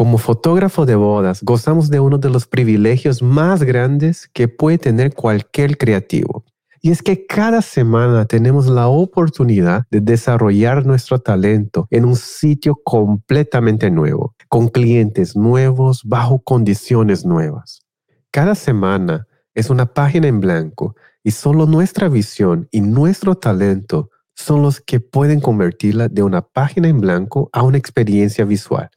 [0.00, 5.12] Como fotógrafo de bodas, gozamos de uno de los privilegios más grandes que puede tener
[5.12, 6.42] cualquier creativo.
[6.80, 12.80] Y es que cada semana tenemos la oportunidad de desarrollar nuestro talento en un sitio
[12.82, 17.82] completamente nuevo, con clientes nuevos, bajo condiciones nuevas.
[18.30, 24.62] Cada semana es una página en blanco y solo nuestra visión y nuestro talento son
[24.62, 28.88] los que pueden convertirla de una página en blanco a una experiencia visual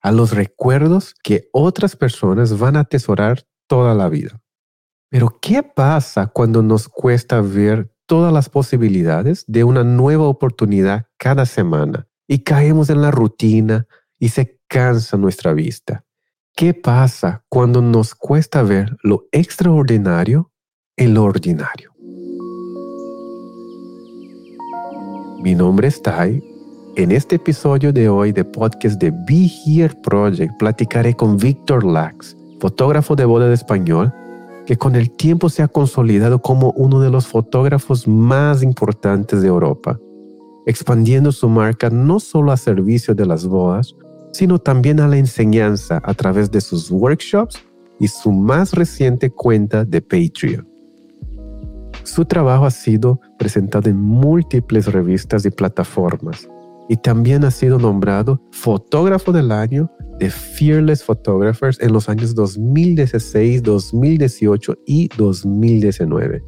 [0.00, 4.40] a los recuerdos que otras personas van a atesorar toda la vida.
[5.10, 11.46] Pero ¿qué pasa cuando nos cuesta ver todas las posibilidades de una nueva oportunidad cada
[11.46, 13.86] semana y caemos en la rutina
[14.18, 16.04] y se cansa nuestra vista?
[16.54, 20.52] ¿Qué pasa cuando nos cuesta ver lo extraordinario
[20.96, 21.92] en lo ordinario?
[25.42, 26.49] Mi nombre es Tai
[26.96, 32.36] en este episodio de hoy de podcast de Be Here Project platicaré con Víctor Lax,
[32.58, 34.12] fotógrafo de boda de español,
[34.66, 39.48] que con el tiempo se ha consolidado como uno de los fotógrafos más importantes de
[39.48, 39.98] Europa,
[40.66, 43.94] expandiendo su marca no solo a servicio de las bodas,
[44.32, 47.62] sino también a la enseñanza a través de sus workshops
[48.00, 50.68] y su más reciente cuenta de Patreon.
[52.02, 56.48] Su trabajo ha sido presentado en múltiples revistas y plataformas,
[56.90, 59.88] y también ha sido nombrado fotógrafo del año
[60.18, 66.42] de Fearless Photographers en los años 2016, 2018 y 2019.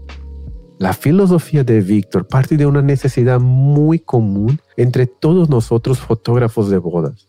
[0.80, 6.78] La filosofía de Víctor parte de una necesidad muy común entre todos nosotros fotógrafos de
[6.78, 7.28] bodas.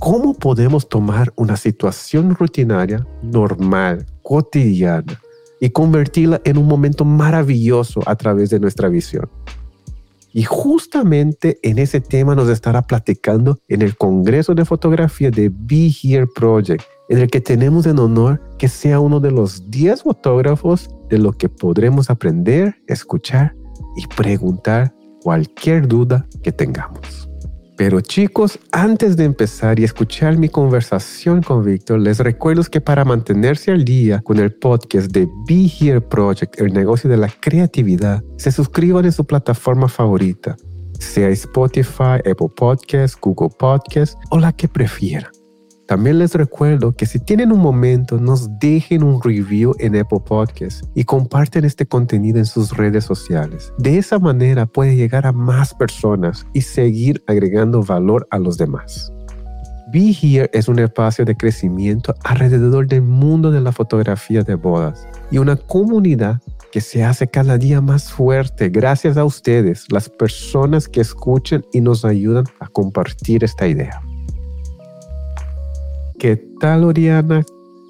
[0.00, 5.20] ¿Cómo podemos tomar una situación rutinaria, normal, cotidiana,
[5.60, 9.28] y convertirla en un momento maravilloso a través de nuestra visión?
[10.36, 15.92] Y justamente en ese tema nos estará platicando en el Congreso de Fotografía de Be
[16.02, 20.90] Here Project, en el que tenemos en honor que sea uno de los 10 fotógrafos
[21.08, 23.54] de lo que podremos aprender, escuchar
[23.96, 24.92] y preguntar
[25.22, 27.30] cualquier duda que tengamos.
[27.76, 33.04] Pero chicos, antes de empezar y escuchar mi conversación con Víctor, les recuerdo que para
[33.04, 38.22] mantenerse al día con el podcast de Be Here Project, el negocio de la creatividad,
[38.38, 40.56] se suscriban en su plataforma favorita,
[41.00, 45.43] sea Spotify, Apple Podcasts, Google Podcasts o la que prefieran.
[45.86, 50.82] También les recuerdo que si tienen un momento, nos dejen un review en Apple Podcasts
[50.94, 53.72] y comparten este contenido en sus redes sociales.
[53.78, 59.12] De esa manera puede llegar a más personas y seguir agregando valor a los demás.
[59.92, 65.06] Be Here es un espacio de crecimiento alrededor del mundo de la fotografía de bodas
[65.30, 66.40] y una comunidad
[66.72, 71.80] que se hace cada día más fuerte gracias a ustedes, las personas que escuchan y
[71.80, 74.00] nos ayudan a compartir esta idea.
[76.18, 77.44] ¿Qué tal, Oriana?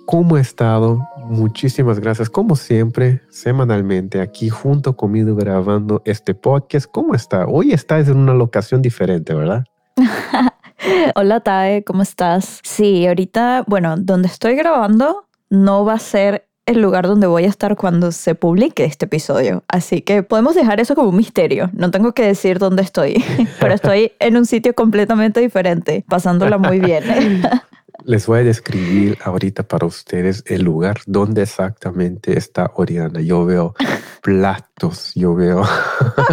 [0.07, 1.07] ¿Cómo ha estado?
[1.27, 6.87] Muchísimas gracias, como siempre, semanalmente aquí junto conmigo grabando este podcast.
[6.91, 7.47] ¿Cómo está?
[7.47, 9.65] Hoy estás en una locación diferente, ¿verdad?
[11.15, 12.61] Hola, Tae, ¿cómo estás?
[12.63, 17.49] Sí, ahorita, bueno, donde estoy grabando no va a ser el lugar donde voy a
[17.49, 19.65] estar cuando se publique este episodio.
[19.69, 21.71] Así que podemos dejar eso como un misterio.
[21.75, 23.23] No tengo que decir dónde estoy,
[23.61, 27.05] pero estoy en un sitio completamente diferente, pasándola muy bien.
[28.03, 33.21] Les voy a describir ahorita para ustedes el lugar donde exactamente está Oriana.
[33.21, 33.75] Yo veo
[34.23, 35.63] platos, yo veo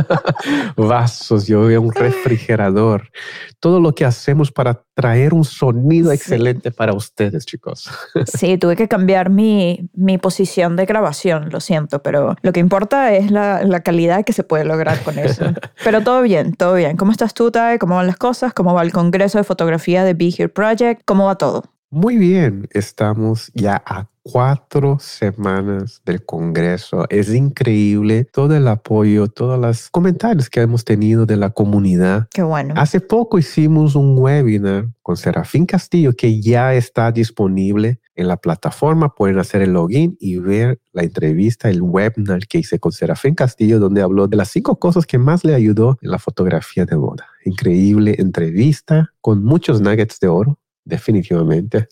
[0.76, 3.12] vasos, yo veo un refrigerador.
[3.60, 7.90] Todo lo que hacemos para traer un sonido excelente para ustedes, chicos.
[8.26, 13.14] sí, tuve que cambiar mi, mi, posición de grabación, lo siento, pero lo que importa
[13.14, 15.46] es la, la, calidad que se puede lograr con eso.
[15.84, 16.96] pero todo bien, todo bien.
[16.98, 17.80] ¿Cómo estás tú, Tae?
[17.80, 18.54] ¿Cómo van las cosas?
[18.54, 21.02] ¿Cómo va el Congreso de Fotografía de Be Here Project?
[21.06, 21.64] ¿Cómo va todo?
[21.94, 27.06] Muy bien, estamos ya a cuatro semanas del Congreso.
[27.10, 32.30] Es increíble todo el apoyo, todos los comentarios que hemos tenido de la comunidad.
[32.32, 32.76] Qué bueno.
[32.78, 39.14] Hace poco hicimos un webinar con Serafín Castillo que ya está disponible en la plataforma.
[39.14, 43.80] Pueden hacer el login y ver la entrevista, el webinar que hice con Serafín Castillo,
[43.80, 47.28] donde habló de las cinco cosas que más le ayudó en la fotografía de moda.
[47.44, 51.88] Increíble entrevista con muchos nuggets de oro definitivamente.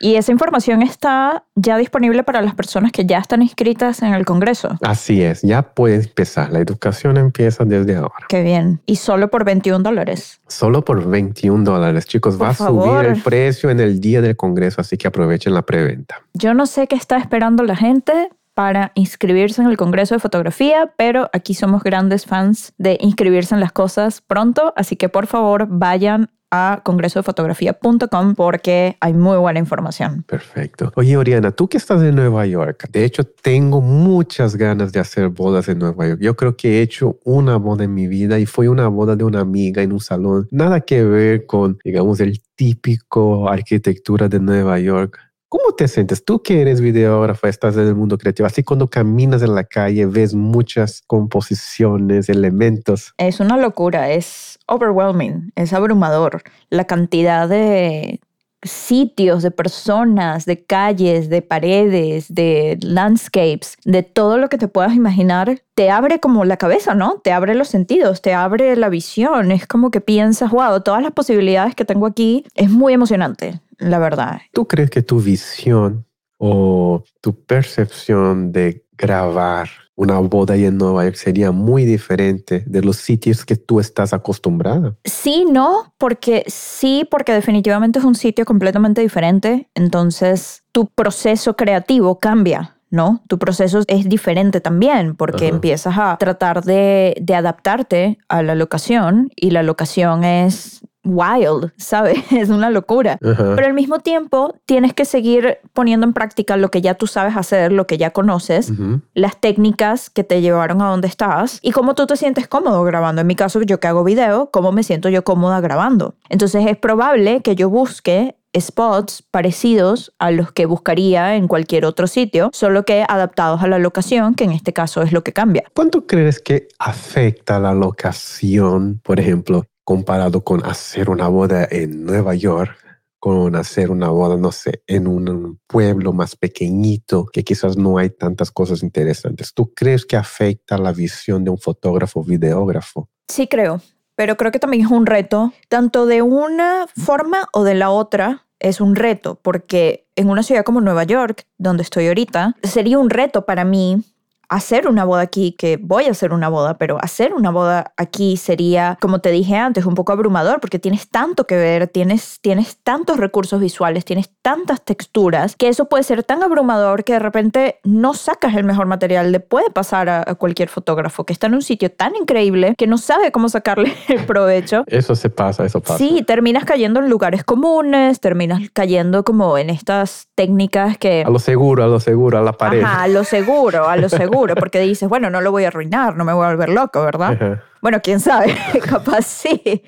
[0.00, 4.24] y esa información está ya disponible para las personas que ya están inscritas en el
[4.24, 4.78] Congreso.
[4.82, 6.52] Así es, ya puede empezar.
[6.52, 8.26] La educación empieza desde ahora.
[8.28, 8.80] Qué bien.
[8.86, 10.40] Y solo por 21 dólares.
[10.46, 12.40] Solo por 21 dólares, chicos.
[12.40, 16.22] va a subir el precio en el día del Congreso, así que aprovechen la preventa.
[16.34, 20.92] Yo no sé qué está esperando la gente, para inscribirse en el Congreso de Fotografía,
[20.96, 25.66] pero aquí somos grandes fans de inscribirse en las cosas pronto, así que por favor
[25.68, 30.22] vayan a congresodefotografía.com porque hay muy buena información.
[30.22, 30.92] Perfecto.
[30.94, 35.30] Oye, Oriana, tú que estás en Nueva York, de hecho tengo muchas ganas de hacer
[35.30, 36.20] bodas en Nueva York.
[36.22, 39.24] Yo creo que he hecho una boda en mi vida y fue una boda de
[39.24, 40.46] una amiga en un salón.
[40.52, 45.18] Nada que ver con, digamos, el típico arquitectura de Nueva York.
[45.48, 46.24] ¿Cómo te sientes?
[46.24, 50.04] Tú que eres videógrafa, estás en el mundo creativo, así cuando caminas en la calle
[50.04, 53.14] ves muchas composiciones, elementos.
[53.18, 56.42] Es una locura, es overwhelming, es abrumador.
[56.70, 58.20] La cantidad de
[58.62, 64.94] sitios, de personas, de calles, de paredes, de landscapes, de todo lo que te puedas
[64.94, 67.20] imaginar, te abre como la cabeza, ¿no?
[67.22, 69.52] Te abre los sentidos, te abre la visión.
[69.52, 73.98] Es como que piensas, wow, todas las posibilidades que tengo aquí es muy emocionante la
[73.98, 74.40] verdad.
[74.52, 76.06] ¿Tú crees que tu visión
[76.38, 82.82] o tu percepción de grabar una boda ahí en Nueva York sería muy diferente de
[82.82, 84.94] los sitios que tú estás acostumbrada?
[85.04, 89.68] Sí, no, porque sí, porque definitivamente es un sitio completamente diferente.
[89.74, 92.70] Entonces, tu proceso creativo cambia.
[92.90, 93.24] ¿no?
[93.26, 99.32] Tu proceso es diferente también porque empiezas a tratar de, de adaptarte a la locación
[99.34, 102.18] y la locación es wild, ¿sabes?
[102.32, 103.18] Es una locura.
[103.20, 107.36] Pero al mismo tiempo tienes que seguir poniendo en práctica lo que ya tú sabes
[107.36, 108.72] hacer, lo que ya conoces,
[109.14, 113.20] las técnicas que te llevaron a donde estás y cómo tú te sientes cómodo grabando.
[113.20, 116.14] En mi caso, yo que hago video, cómo me siento yo cómoda grabando.
[116.28, 122.06] Entonces es probable que yo busque spots parecidos a los que buscaría en cualquier otro
[122.06, 125.64] sitio, solo que adaptados a la locación, que en este caso es lo que cambia.
[125.74, 132.34] ¿Cuánto crees que afecta la locación, por ejemplo, comparado con hacer una boda en Nueva
[132.34, 132.76] York,
[133.18, 138.10] con hacer una boda, no sé, en un pueblo más pequeñito, que quizás no hay
[138.10, 139.54] tantas cosas interesantes.
[139.54, 143.08] ¿Tú crees que afecta la visión de un fotógrafo, videógrafo?
[143.28, 143.80] Sí, creo,
[144.14, 148.46] pero creo que también es un reto, tanto de una forma o de la otra,
[148.60, 153.10] es un reto, porque en una ciudad como Nueva York, donde estoy ahorita, sería un
[153.10, 154.02] reto para mí
[154.48, 158.36] hacer una boda aquí, que voy a hacer una boda, pero hacer una boda aquí
[158.36, 162.78] sería, como te dije antes, un poco abrumador porque tienes tanto que ver, tienes, tienes
[162.82, 167.80] tantos recursos visuales, tienes tantas texturas, que eso puede ser tan abrumador que de repente
[167.84, 169.32] no sacas el mejor material.
[169.32, 172.98] Le puede pasar a, cualquier fotógrafo que está en un sitio tan increíble que no
[172.98, 174.84] sabe cómo sacarle el provecho.
[174.86, 175.98] Eso se pasa, eso pasa.
[175.98, 181.24] Sí, terminas cayendo en lugares comunes, terminas cayendo como en estas técnicas que...
[181.26, 182.82] A lo seguro, a lo seguro, a la pared.
[182.82, 186.16] Ajá, a lo seguro, a lo seguro porque dices, bueno, no lo voy a arruinar,
[186.16, 187.60] no me voy a volver loco, ¿verdad?
[187.80, 188.56] Bueno, quién sabe,
[188.88, 189.82] capaz sí.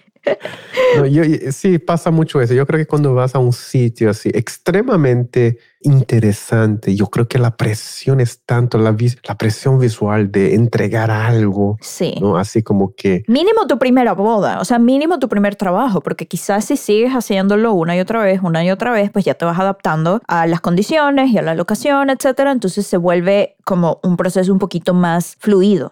[1.53, 2.55] sí, pasa mucho eso.
[2.55, 6.95] Yo creo que cuando vas a un sitio así extremadamente interesante.
[6.95, 8.95] Yo creo que la presión es tanto, la,
[9.27, 11.79] la presión visual de entregar algo.
[11.81, 12.15] Sí.
[12.21, 12.37] ¿no?
[12.37, 13.23] Así como que...
[13.29, 17.73] Mínimo tu primera boda, o sea, mínimo tu primer trabajo, porque quizás si sigues haciéndolo
[17.73, 20.61] una y otra vez, una y otra vez, pues ya te vas adaptando a las
[20.61, 22.53] condiciones y a la locación, etcétera.
[22.53, 25.91] Entonces se vuelve como un proceso un poquito más fluido.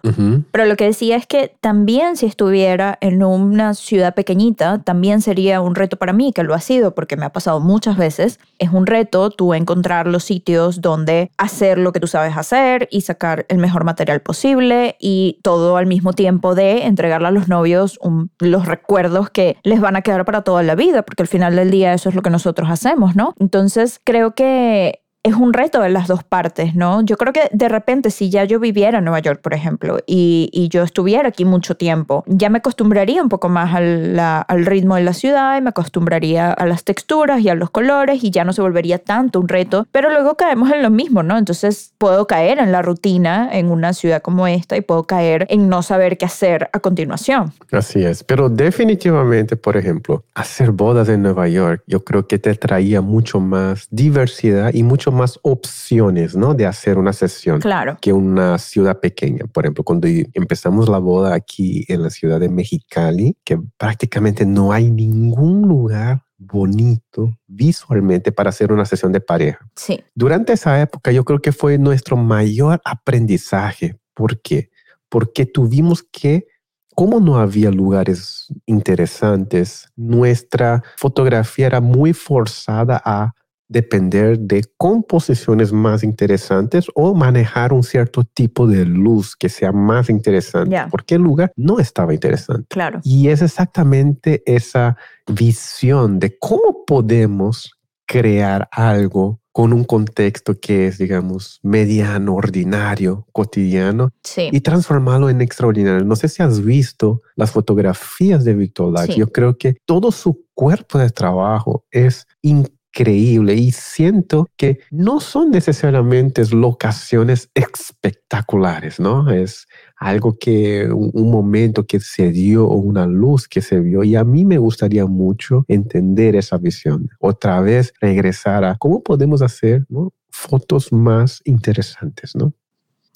[0.51, 5.61] Pero lo que decía es que también si estuviera en una ciudad pequeñita, también sería
[5.61, 8.39] un reto para mí, que lo ha sido, porque me ha pasado muchas veces.
[8.59, 13.01] Es un reto tú encontrar los sitios donde hacer lo que tú sabes hacer y
[13.01, 17.99] sacar el mejor material posible y todo al mismo tiempo de entregarle a los novios
[18.39, 21.71] los recuerdos que les van a quedar para toda la vida, porque al final del
[21.71, 23.33] día eso es lo que nosotros hacemos, ¿no?
[23.39, 27.01] Entonces creo que es un reto de las dos partes, ¿no?
[27.01, 30.69] Yo creo que de repente si ya yo viviera en Nueva York, por ejemplo, y,
[30.69, 35.03] yo estuviera aquí mucho tiempo, ya me acostumbraría un poco más al, al, ritmo de
[35.03, 38.51] la ciudad y me acostumbraría a las texturas y a los colores y ya no
[38.51, 41.37] se volvería tanto un reto, pero luego caemos en lo mismo, ¿no?
[41.37, 45.69] Entonces puedo caer en la rutina en una ciudad como esta y puedo caer en
[45.69, 47.53] no saber qué hacer a continuación.
[47.71, 52.53] Así es, pero definitivamente, por ejemplo, hacer bodas en Nueva York, yo creo que te
[52.55, 56.53] traía mucho más diversidad y mucho más opciones, ¿no?
[56.53, 57.97] De hacer una sesión claro.
[58.01, 59.45] que una ciudad pequeña.
[59.51, 64.71] Por ejemplo, cuando empezamos la boda aquí en la ciudad de Mexicali, que prácticamente no
[64.71, 69.67] hay ningún lugar bonito visualmente para hacer una sesión de pareja.
[69.75, 70.03] Sí.
[70.13, 73.97] Durante esa época yo creo que fue nuestro mayor aprendizaje.
[74.13, 74.69] ¿Por qué?
[75.09, 76.47] Porque tuvimos que
[76.95, 83.33] como no había lugares interesantes, nuestra fotografía era muy forzada a
[83.67, 90.09] depender de composiciones más interesantes o manejar un cierto tipo de luz que sea más
[90.09, 92.67] interesante, porque el lugar no estaba interesante.
[92.69, 92.99] Claro.
[93.03, 97.73] Y es exactamente esa visión de cómo podemos
[98.05, 104.11] crear algo con un contexto que es, digamos, mediano, ordinario, cotidiano,
[104.51, 106.03] y transformarlo en extraordinario.
[106.03, 109.15] No sé si has visto las fotografías de Victor Lax.
[109.15, 115.51] Yo creo que todo su cuerpo de trabajo es increíble y siento que no son
[115.51, 119.29] necesariamente locaciones espectaculares, ¿no?
[119.29, 124.15] Es algo que un, momento que se dio o una luz que se vio y
[124.15, 127.09] a mí me gustaría mucho entender esa visión.
[127.19, 129.85] Otra vez regresar a cómo podemos hacer
[130.29, 132.53] fotos más interesantes, ¿no?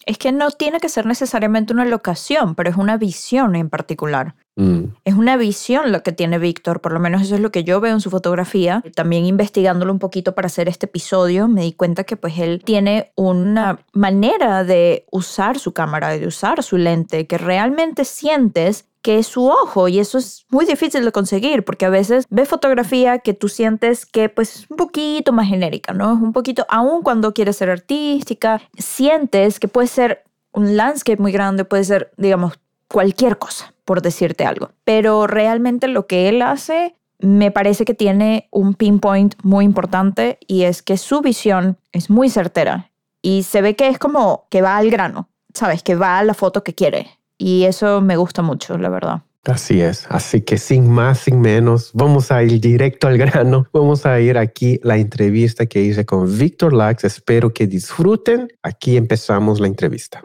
[0.05, 4.35] Es que no tiene que ser necesariamente una locación, pero es una visión en particular.
[4.59, 4.93] Mm.
[5.05, 7.79] Es una visión lo que tiene Víctor, por lo menos eso es lo que yo
[7.79, 8.83] veo en su fotografía.
[8.93, 13.13] También investigándolo un poquito para hacer este episodio, me di cuenta que pues él tiene
[13.15, 19.27] una manera de usar su cámara, de usar su lente, que realmente sientes que es
[19.27, 23.33] su ojo y eso es muy difícil de conseguir porque a veces ves fotografía que
[23.33, 26.15] tú sientes que pues es un poquito más genérica, ¿no?
[26.15, 31.31] Es un poquito, aun cuando quieres ser artística, sientes que puede ser un landscape muy
[31.31, 34.71] grande, puede ser, digamos, cualquier cosa por decirte algo.
[34.83, 40.63] Pero realmente lo que él hace me parece que tiene un pinpoint muy importante y
[40.63, 42.91] es que su visión es muy certera
[43.21, 45.83] y se ve que es como que va al grano, ¿sabes?
[45.83, 47.07] Que va a la foto que quiere.
[47.37, 49.21] Y eso me gusta mucho, la verdad.
[49.45, 53.65] Así es, así que sin más, sin menos, vamos a ir directo al grano.
[53.73, 57.05] Vamos a ir aquí la entrevista que hice con Víctor Lax.
[57.05, 58.49] Espero que disfruten.
[58.61, 60.21] Aquí empezamos la entrevista.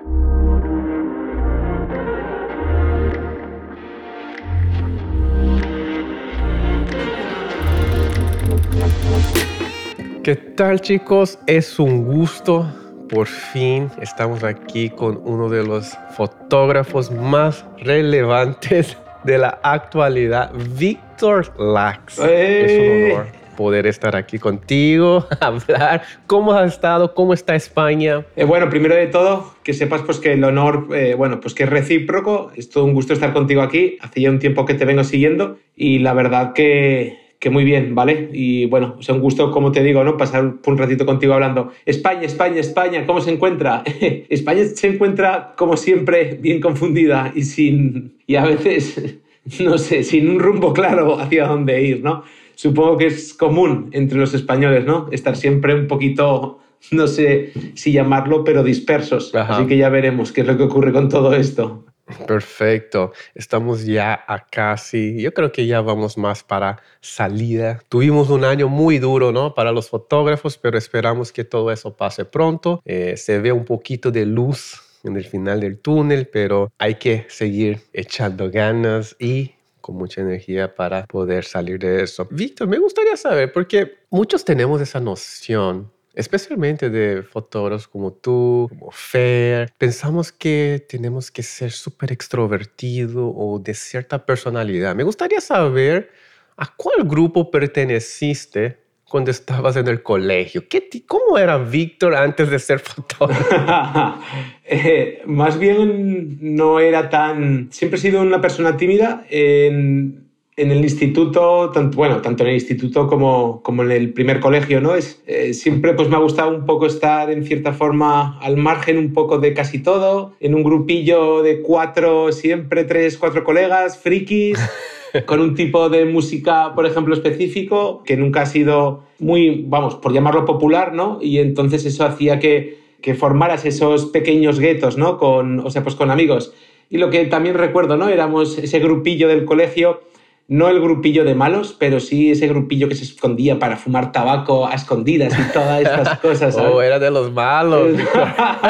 [10.24, 11.38] ¿Qué tal chicos?
[11.46, 12.66] Es un gusto.
[13.10, 21.52] Por fin estamos aquí con uno de los fotógrafos más relevantes de la actualidad, Víctor
[21.58, 22.20] Lax.
[22.20, 26.00] Es un honor poder estar aquí contigo, hablar.
[26.26, 27.12] ¿Cómo has estado?
[27.12, 28.24] ¿Cómo está España?
[28.34, 31.64] Eh, bueno, primero de todo, que sepas pues que el honor, eh, bueno, pues que
[31.64, 32.50] es recíproco.
[32.56, 33.98] Es todo un gusto estar contigo aquí.
[34.00, 37.94] Hace ya un tiempo que te vengo siguiendo y la verdad que que muy bien,
[37.94, 38.30] ¿vale?
[38.32, 40.16] Y bueno, es un gusto, como te digo, ¿no?
[40.16, 41.72] Pasar un ratito contigo hablando.
[41.84, 43.84] España, España, España, ¿cómo se encuentra?
[44.30, 48.16] España se encuentra, como siempre, bien confundida y sin.
[48.26, 49.18] y a veces,
[49.60, 52.24] no sé, sin un rumbo claro hacia dónde ir, ¿no?
[52.54, 55.10] Supongo que es común entre los españoles, ¿no?
[55.12, 56.60] Estar siempre un poquito
[56.92, 59.34] no sé si llamarlo, pero dispersos.
[59.34, 61.84] Así que ya veremos qué es lo que ocurre con todo esto.
[62.26, 63.12] Perfecto.
[63.34, 67.80] Estamos ya a casi, yo creo que ya vamos más para salida.
[67.88, 69.54] Tuvimos un año muy duro, ¿no?
[69.54, 72.82] Para los fotógrafos, pero esperamos que todo eso pase pronto.
[72.84, 77.26] Eh, se ve un poquito de luz en el final del túnel, pero hay que
[77.28, 82.26] seguir echando ganas y con mucha energía para poder salir de eso.
[82.30, 88.90] Víctor, me gustaría saber, porque muchos tenemos esa noción especialmente de fotógrafos como tú, como
[88.90, 94.94] Fer, pensamos que tenemos que ser súper extrovertido o de cierta personalidad.
[94.94, 96.10] Me gustaría saber
[96.56, 100.66] a cuál grupo perteneciste cuando estabas en el colegio.
[100.68, 104.20] ¿Qué, ¿Cómo era Víctor antes de ser fotógrafo?
[104.66, 107.68] Eh, más bien no era tan...
[107.70, 109.26] Siempre he sido una persona tímida.
[109.28, 110.23] En
[110.56, 114.80] en el instituto, tanto, bueno, tanto en el instituto como, como en el primer colegio,
[114.80, 114.94] ¿no?
[114.94, 118.98] Es, eh, siempre pues me ha gustado un poco estar en cierta forma al margen
[118.98, 124.58] un poco de casi todo, en un grupillo de cuatro, siempre tres, cuatro colegas, frikis,
[125.26, 130.12] con un tipo de música, por ejemplo, específico, que nunca ha sido muy, vamos, por
[130.12, 131.18] llamarlo popular, ¿no?
[131.20, 135.18] Y entonces eso hacía que, que formaras esos pequeños guetos, ¿no?
[135.18, 136.54] Con, o sea, pues con amigos.
[136.90, 138.08] Y lo que también recuerdo, ¿no?
[138.08, 140.00] Éramos ese grupillo del colegio
[140.46, 144.66] no el grupillo de malos, pero sí ese grupillo que se escondía para fumar tabaco
[144.66, 146.56] a escondidas y todas estas cosas.
[146.56, 147.98] Oh, era de los malos.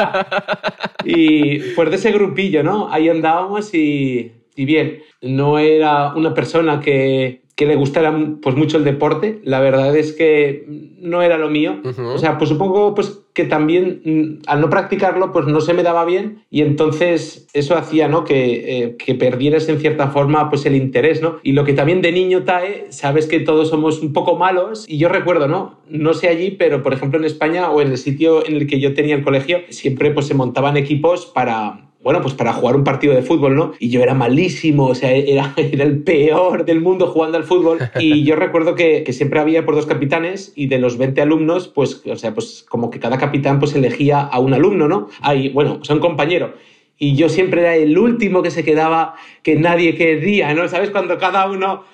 [1.05, 2.91] y pues de ese grupillo, ¿no?
[2.91, 8.77] Ahí andábamos y, y bien, no era una persona que que le gustara pues mucho
[8.77, 9.39] el deporte.
[9.43, 10.65] La verdad es que
[10.99, 11.81] no era lo mío.
[11.83, 15.83] O sea, pues supongo pues que también mm, al no practicarlo pues no se me
[15.83, 18.23] daba bien y entonces eso hacía ¿no?
[18.23, 21.37] que, eh, que perdieras en cierta forma pues el interés, ¿no?
[21.43, 24.97] Y lo que también de niño TAE, sabes que todos somos un poco malos y
[24.97, 25.79] yo recuerdo, ¿no?
[25.89, 28.79] No sé allí, pero por ejemplo en España o en el sitio en el que
[28.79, 32.83] yo tenía el colegio, siempre pues se montaban equipos para bueno, pues para jugar un
[32.83, 33.73] partido de fútbol, ¿no?
[33.79, 37.79] Y yo era malísimo, o sea, era, el peor del mundo jugando al fútbol.
[37.99, 42.03] Y yo recuerdo que, siempre había por dos capitanes y de los 20 alumnos, pues,
[42.05, 45.09] o sea, pues como que cada capitán pues elegía a un alumno, ¿no?
[45.19, 46.53] Ahí, bueno, o sea, un compañero.
[46.99, 50.67] Y yo siempre era el último que se quedaba, que nadie quería, ¿no?
[50.67, 50.91] ¿Sabes?
[50.91, 51.85] Cuando cada uno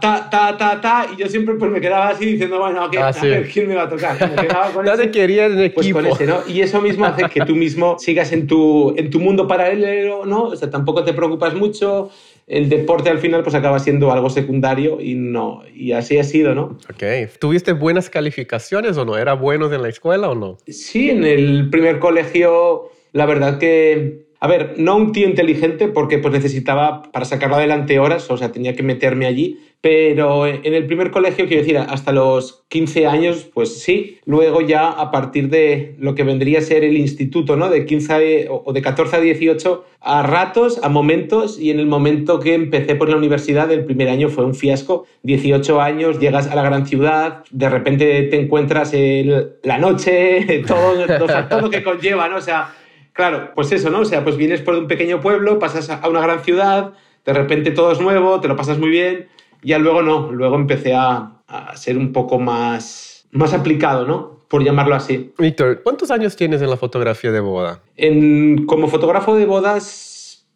[0.00, 3.12] ta, ta, ta, ta, y yo siempre pues me quedaba así diciendo, bueno, Ah, a
[3.12, 3.28] sí.
[3.28, 4.16] ver quién me va a tocar.
[4.20, 5.98] Me con ese, quería en pues equipo.
[6.00, 6.38] con ese, ¿no?
[6.48, 10.44] Y eso mismo hace que tú mismo sigas en tu, en tu mundo paralelo, ¿no?
[10.44, 12.10] O sea, tampoco te preocupas mucho.
[12.46, 16.54] El deporte al final pues acaba siendo algo secundario y no, y así ha sido,
[16.54, 16.76] ¿no?
[16.92, 17.30] Ok.
[17.38, 19.16] ¿Tuviste buenas calificaciones o no?
[19.16, 20.58] ¿Era buenos en la escuela o no?
[20.66, 26.18] Sí, en el primer colegio, la verdad que, a ver, no un tío inteligente porque
[26.18, 30.86] pues necesitaba para sacarlo adelante horas, o sea, tenía que meterme allí, pero en el
[30.86, 35.94] primer colegio, quiero decir, hasta los 15 años, pues sí, luego ya a partir de
[35.98, 37.68] lo que vendría a ser el instituto, ¿no?
[37.68, 42.40] De 15 o de 14 a 18, a ratos, a momentos, y en el momento
[42.40, 46.54] que empecé por la universidad, el primer año fue un fiasco, 18 años, llegas a
[46.56, 51.82] la gran ciudad, de repente te encuentras el- la noche, todo, todo, todo lo que
[51.84, 52.36] conlleva, ¿no?
[52.38, 52.72] O sea,
[53.12, 54.00] claro, pues eso, ¿no?
[54.00, 56.92] O sea, pues vienes por un pequeño pueblo, pasas a una gran ciudad,
[57.24, 59.28] de repente todo es nuevo, te lo pasas muy bien,
[59.62, 64.40] ya luego no, luego empecé a, a ser un poco más, más aplicado, ¿no?
[64.48, 65.32] Por llamarlo así.
[65.38, 67.82] Víctor, ¿cuántos años tienes en la fotografía de boda?
[67.96, 70.46] En, como fotógrafo de bodas,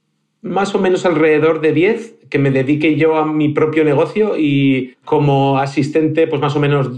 [0.43, 4.97] más o menos alrededor de 10, que me dedique yo a mi propio negocio y
[5.05, 6.91] como asistente, pues más o menos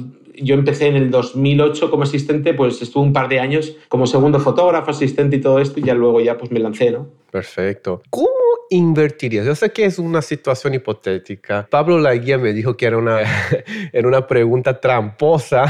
[0.42, 4.40] yo empecé en el 2008 como asistente, pues estuve un par de años como segundo
[4.40, 7.08] fotógrafo, asistente y todo esto y ya luego ya pues me lancé, ¿no?
[7.30, 8.02] Perfecto.
[8.10, 8.28] ¿Cómo
[8.70, 9.46] invertirías?
[9.46, 11.66] Yo sé que es una situación hipotética.
[11.70, 13.20] Pablo Laguía me dijo que era una,
[13.92, 15.66] era una pregunta tramposa,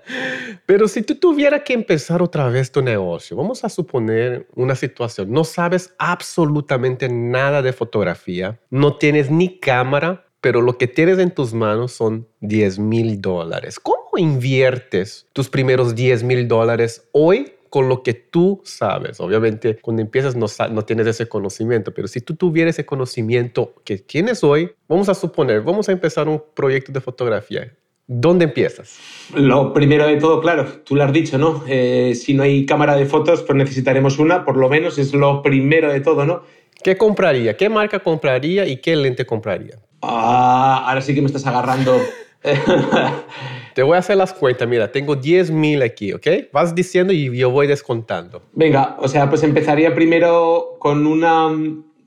[0.66, 5.30] pero si tú tuvieras que empezar otra vez tu negocio, vamos a suponer una situación,
[5.30, 11.30] no sabes absolutamente nada de fotografía, no tienes ni cámara, pero lo que tienes en
[11.30, 13.78] tus manos son 10 mil dólares.
[13.78, 19.20] ¿Cómo inviertes tus primeros 10 mil dólares hoy con lo que tú sabes?
[19.20, 23.98] Obviamente, cuando empiezas no, no tienes ese conocimiento, pero si tú tuvieras ese conocimiento que
[23.98, 27.72] tienes hoy, vamos a suponer, vamos a empezar un proyecto de fotografía.
[28.12, 28.98] ¿Dónde empiezas?
[29.36, 31.62] Lo primero de todo, claro, tú lo has dicho, ¿no?
[31.68, 35.42] Eh, si no hay cámara de fotos, pues necesitaremos una, por lo menos es lo
[35.42, 36.42] primero de todo, ¿no?
[36.82, 37.56] ¿Qué compraría?
[37.56, 39.78] ¿Qué marca compraría y qué lente compraría?
[40.02, 41.96] Ah, ahora sí que me estás agarrando.
[43.74, 44.68] Te voy a hacer las cuentas.
[44.68, 46.26] Mira, tengo 10 mil aquí, ¿ok?
[46.52, 48.42] Vas diciendo y yo voy descontando.
[48.52, 51.48] Venga, o sea, pues empezaría primero con una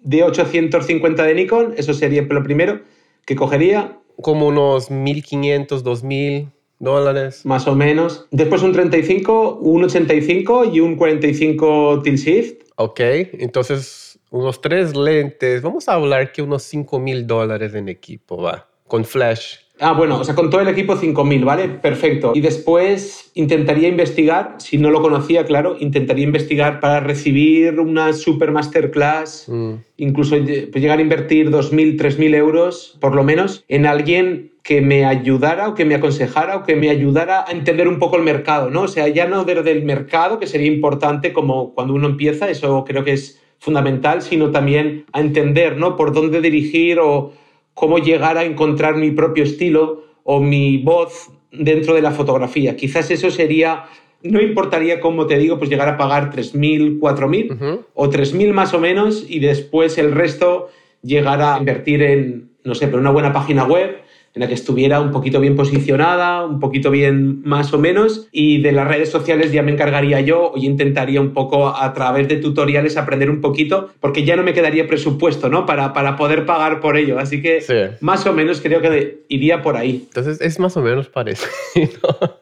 [0.01, 2.81] de 850 de Nikon, eso sería lo primero
[3.25, 7.45] que cogería, Como unos 1.500, 2.000 dólares.
[7.45, 8.27] más o menos.
[8.31, 12.63] Después un 35, un 85 y un 45 tilt shift.
[12.75, 14.02] Ok, entonces
[14.33, 15.61] unos tres lentes.
[15.61, 18.67] Vamos a hablar que unos 5 mil dólares en equipo, va.
[18.87, 19.57] Con flash.
[19.79, 21.67] Ah, bueno, o sea, con todo el equipo 5000, ¿vale?
[21.67, 22.31] Perfecto.
[22.35, 28.51] Y después intentaría investigar, si no lo conocía, claro, intentaría investigar para recibir una super
[28.51, 33.85] masterclass, Mm, incluso lle- pues llegar a invertir 2.000, 3.000 euros, por lo menos, en
[33.85, 37.99] alguien que me ayudara o que me aconsejara o que me ayudara a entender un
[37.99, 38.83] poco el mercado, ¿no?
[38.83, 42.83] O sea, ya no desde el mercado, que sería importante como cuando uno empieza, eso
[42.85, 45.95] creo que es fundamental, sino también a entender, ¿no?
[45.95, 47.31] Por dónde dirigir o
[47.73, 52.75] cómo llegar a encontrar mi propio estilo o mi voz dentro de la fotografía.
[52.75, 53.85] Quizás eso sería,
[54.21, 57.85] no importaría, como te digo, pues llegar a pagar 3.000, 4.000 ujú.
[57.93, 60.67] o 3.000 más o menos y después el resto
[61.01, 63.95] llegar a invertir en, no sé, pero una buena página web
[64.35, 68.61] en la que estuviera un poquito bien posicionada, un poquito bien más o menos, y
[68.61, 72.27] de las redes sociales ya me encargaría yo o yo intentaría un poco a través
[72.27, 75.65] de tutoriales aprender un poquito, porque ya no me quedaría presupuesto, ¿no?
[75.65, 77.19] Para, para poder pagar por ello.
[77.19, 77.95] Así que Sí.
[78.01, 80.03] más o menos creo que iría por ahí.
[80.07, 81.49] Entonces es más o menos parecido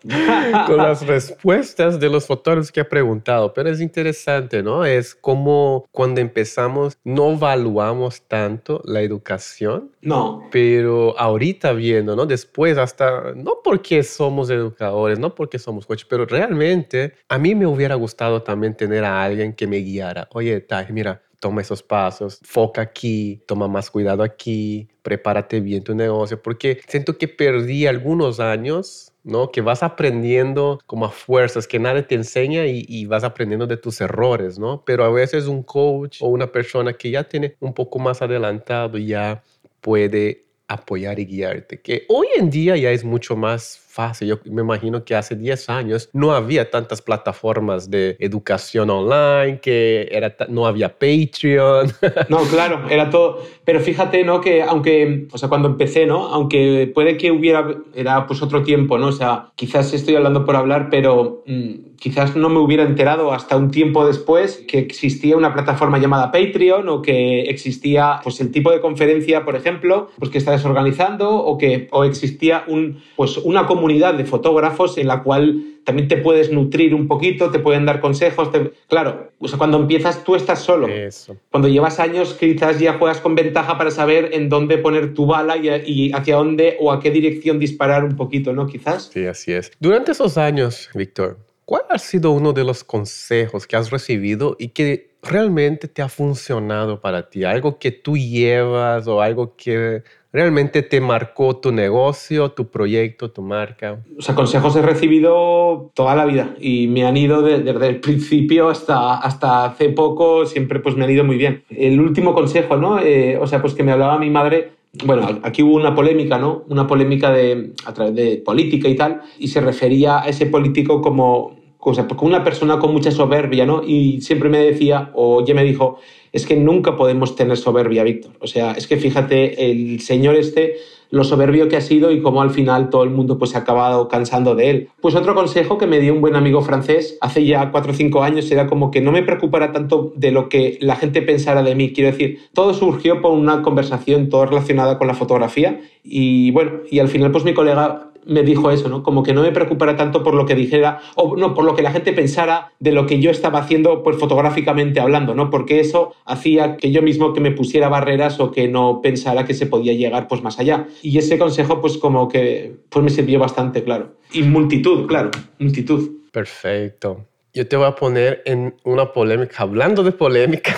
[0.67, 4.85] con las respuestas de los fotógrafos que he preguntado, pero es interesante, ¿no?
[4.85, 12.25] Es como cuando empezamos no evaluamos tanto la educación, No, pero ahorita viendo, ¿no?
[12.25, 17.65] Después hasta, no porque somos educadores, no porque somos coaches, pero realmente a mí me
[17.65, 20.27] hubiera gustado también tener a alguien que me guiara.
[20.31, 25.95] Oye, Taj, mira, toma esos pasos, foca aquí, toma más cuidado aquí, prepárate bien tu
[25.95, 29.07] negocio, porque siento que perdí algunos años.
[29.23, 29.51] ¿no?
[29.51, 33.77] Que vas aprendiendo como a fuerzas, que nadie te enseña y, y vas aprendiendo de
[33.77, 34.83] tus errores, ¿no?
[34.83, 38.97] Pero a veces un coach o una persona que ya tiene un poco más adelantado
[38.97, 39.43] ya
[39.79, 44.29] puede apoyar y guiarte, que hoy en día ya es mucho más fácil.
[44.29, 50.07] Yo me imagino que hace 10 años no había tantas plataformas de educación online, que
[50.11, 51.91] era no había Patreon.
[52.29, 53.41] No, claro, era todo.
[53.65, 54.41] Pero fíjate, ¿no?
[54.41, 56.27] Que aunque, o sea, cuando empecé, ¿no?
[56.27, 59.07] Aunque puede que hubiera, era pues otro tiempo, ¿no?
[59.07, 63.55] O sea, quizás estoy hablando por hablar, pero mm, quizás no me hubiera enterado hasta
[63.57, 68.71] un tiempo después que existía una plataforma llamada Patreon o que existía pues el tipo
[68.71, 73.67] de conferencia, por ejemplo, pues que estás organizando o que o existía un, pues una
[73.67, 77.99] comunidad de fotógrafos en la cual también te puedes nutrir un poquito, te pueden dar
[77.99, 78.49] consejos.
[78.87, 80.87] Claro, o sea, cuando empiezas tú estás solo.
[80.87, 81.35] Eso.
[81.49, 85.57] Cuando llevas años quizás ya juegas con ventaja para saber en dónde poner tu bala
[85.57, 88.67] y, y hacia dónde o a qué dirección disparar un poquito, ¿no?
[88.67, 89.09] Quizás.
[89.11, 89.71] Sí, así es.
[89.79, 94.69] Durante esos años, Víctor, ¿cuál ha sido uno de los consejos que has recibido y
[94.69, 97.43] que realmente te ha funcionado para ti?
[97.43, 103.41] Algo que tú llevas o algo que realmente te marcó tu negocio, tu proyecto, tu
[103.41, 104.03] marca?
[104.17, 108.69] O sea, consejos he recibido toda la vida y me han ido desde el principio
[108.69, 111.63] hasta, hasta hace poco, siempre pues me han ido muy bien.
[111.69, 112.99] El último consejo, ¿no?
[112.99, 116.63] Eh, o sea, pues que me hablaba mi madre bueno, aquí hubo una polémica, ¿no?
[116.67, 121.01] Una polémica de, a través de política y tal, y se refería a ese político
[121.01, 123.81] como, como una persona con mucha soberbia, ¿no?
[123.83, 125.97] Y siempre me decía, o ya me dijo,
[126.31, 128.33] es que nunca podemos tener soberbia, Víctor.
[128.39, 130.75] O sea, es que fíjate, el señor este,
[131.09, 133.61] lo soberbio que ha sido y cómo al final todo el mundo pues, se ha
[133.61, 134.89] acabado cansando de él.
[135.01, 138.23] Pues otro consejo que me dio un buen amigo francés hace ya cuatro o cinco
[138.23, 141.75] años era como que no me preocupara tanto de lo que la gente pensara de
[141.75, 141.93] mí.
[141.93, 145.81] Quiero decir, todo surgió por una conversación, todo relacionada con la fotografía.
[146.03, 149.03] Y bueno, y al final pues mi colega me dijo eso, ¿no?
[149.03, 151.81] Como que no me preocupara tanto por lo que dijera, o no, por lo que
[151.81, 155.49] la gente pensara de lo que yo estaba haciendo, pues fotográficamente hablando, ¿no?
[155.49, 159.53] Porque eso hacía que yo mismo que me pusiera barreras o que no pensara que
[159.53, 160.87] se podía llegar pues más allá.
[161.01, 164.15] Y ese consejo, pues como que pues me sirvió bastante, claro.
[164.33, 166.09] Y multitud, claro, multitud.
[166.31, 167.25] Perfecto.
[167.53, 170.75] Yo te voy a poner en una polémica, hablando de polémica.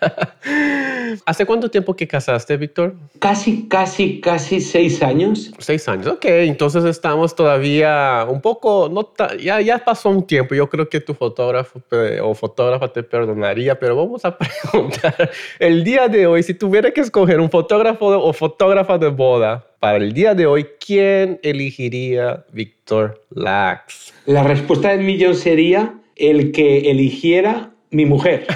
[1.24, 2.94] ¿Hace cuánto tiempo que casaste, Víctor?
[3.18, 5.52] Casi, casi, casi seis años.
[5.58, 6.24] Seis años, ok.
[6.24, 10.54] Entonces estamos todavía un poco, no ya, ya pasó un tiempo.
[10.54, 11.82] Yo creo que tu fotógrafo
[12.22, 14.36] o fotógrafa te perdonaría, pero vamos a
[14.70, 19.66] preguntar, el día de hoy, si tuviera que escoger un fotógrafo o fotógrafa de boda
[19.80, 24.12] para el día de hoy, ¿quién elegiría Víctor Lax?
[24.26, 28.46] La respuesta del millón sería el que eligiera mi mujer.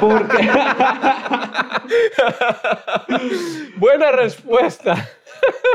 [0.00, 0.38] Porque...
[3.76, 5.08] Buena respuesta.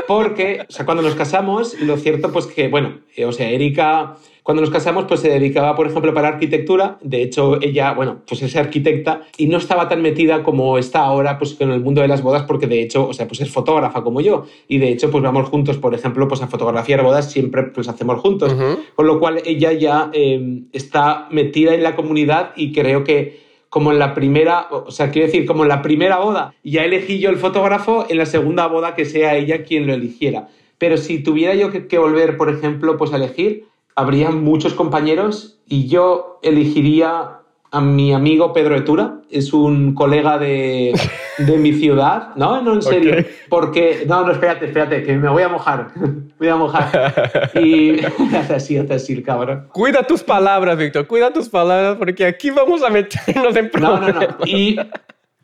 [0.06, 4.16] Porque, o sea, cuando nos casamos, lo cierto, pues que, bueno, eh, o sea, Erika,
[4.42, 6.98] cuando nos casamos, pues se dedicaba, por ejemplo, para arquitectura.
[7.00, 11.38] De hecho, ella, bueno, pues es arquitecta y no estaba tan metida como está ahora,
[11.38, 14.02] pues en el mundo de las bodas, porque de hecho, o sea, pues es fotógrafa
[14.02, 14.44] como yo.
[14.68, 18.20] Y de hecho, pues vamos juntos, por ejemplo, pues a fotografiar bodas siempre pues hacemos
[18.20, 18.54] juntos.
[18.94, 23.43] Con lo cual, ella ya eh, está metida en la comunidad y creo que
[23.74, 27.18] como en la primera, o sea, quiero decir, como en la primera boda, ya elegí
[27.18, 30.46] yo el fotógrafo, en la segunda boda que sea ella quien lo eligiera.
[30.78, 35.58] Pero si tuviera yo que, que volver, por ejemplo, pues a elegir, habría muchos compañeros
[35.66, 37.40] y yo elegiría
[37.74, 40.92] a mi amigo Pedro Etura, es un colega de,
[41.38, 42.62] de mi ciudad, ¿no?
[42.62, 43.16] No, en serio.
[43.48, 45.88] Porque, no, no, espérate, espérate, que me voy a mojar,
[46.38, 47.50] voy a mojar.
[47.54, 47.98] Y
[48.36, 49.66] hace así, hace así el cabrón.
[49.72, 54.14] Cuida tus palabras, Víctor, cuida tus palabras, porque aquí vamos a meternos en problemas.
[54.14, 54.46] No, no, no.
[54.46, 54.78] Y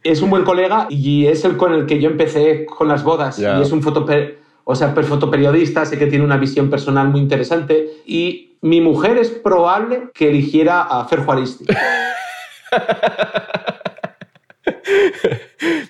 [0.05, 3.41] es un buen colega y es el con el que yo empecé con las bodas.
[3.41, 7.91] Y es un fotoper o sea, fotoperiodista, sé que tiene una visión personal muy interesante.
[8.07, 11.65] Y mi mujer es probable que eligiera a Fer Juaristi.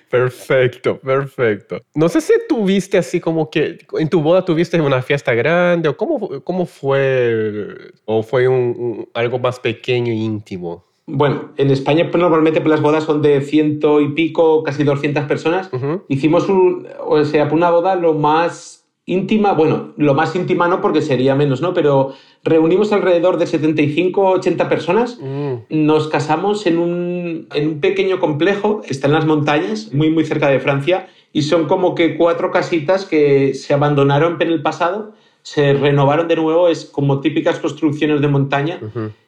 [0.09, 1.77] Perfecto, perfecto.
[1.95, 5.95] No sé si tuviste así como que en tu boda tuviste una fiesta grande o
[5.95, 10.83] cómo, cómo fue o fue un, algo más pequeño e íntimo.
[11.07, 15.25] Bueno, en España pues, normalmente pues, las bodas son de ciento y pico, casi 200
[15.25, 15.69] personas.
[16.09, 21.01] Hicimos un, o sea, una boda lo más íntima, bueno, lo más íntima no porque
[21.01, 21.73] sería menos, ¿no?
[21.73, 25.55] Pero reunimos alrededor de 75, 80 personas, mm.
[25.69, 30.49] nos casamos en un, en un pequeño complejo, está en las montañas, muy, muy cerca
[30.49, 35.73] de Francia, y son como que cuatro casitas que se abandonaron en el pasado, se
[35.73, 38.79] renovaron de nuevo, es como típicas construcciones de montaña,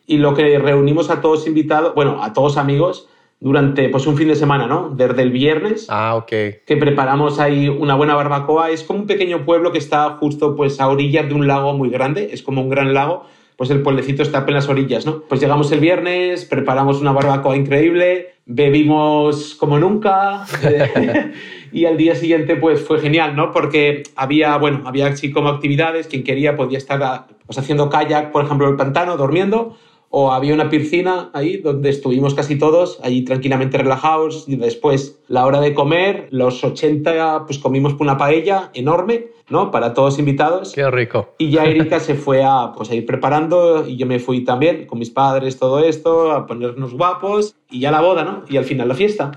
[0.06, 3.08] y lo que reunimos a todos invitados, bueno, a todos amigos,
[3.44, 4.94] durante pues, un fin de semana, ¿no?
[4.96, 5.88] Desde el viernes.
[5.90, 6.30] Ah, ok.
[6.66, 8.70] Que preparamos ahí una buena barbacoa.
[8.72, 11.90] Es como un pequeño pueblo que está justo pues, a orillas de un lago muy
[11.90, 12.30] grande.
[12.32, 13.26] Es como un gran lago.
[13.58, 15.24] Pues el pueblecito está en las orillas, ¿no?
[15.28, 20.46] Pues llegamos el viernes, preparamos una barbacoa increíble, bebimos como nunca
[21.72, 23.52] y al día siguiente pues fue genial, ¿no?
[23.52, 28.46] Porque había, bueno, había así como actividades, quien quería podía estar pues, haciendo kayak, por
[28.46, 29.78] ejemplo, en el pantano, durmiendo,
[30.16, 35.44] o había una piscina ahí donde estuvimos casi todos, allí tranquilamente relajados, y después la
[35.44, 39.72] hora de comer, los 80 pues comimos una paella enorme, ¿no?
[39.72, 40.74] Para todos invitados.
[40.74, 41.34] Qué rico.
[41.40, 44.86] Y ya Erika se fue a, pues, a ir preparando y yo me fui también
[44.86, 48.44] con mis padres, todo esto, a ponernos guapos y ya la boda, ¿no?
[48.48, 49.32] Y al final la fiesta.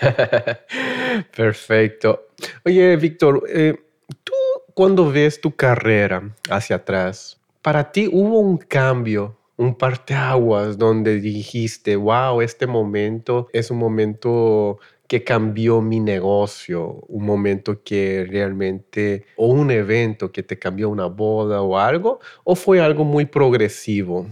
[1.36, 2.28] Perfecto.
[2.64, 3.76] Oye, Víctor, eh,
[4.24, 4.32] tú
[4.72, 11.96] cuando ves tu carrera hacia atrás, para ti hubo un cambio un parteaguas donde dijiste,
[11.96, 19.48] wow, este momento es un momento que cambió mi negocio, un momento que realmente, o
[19.48, 24.26] un evento que te cambió una boda o algo, o fue algo muy progresivo?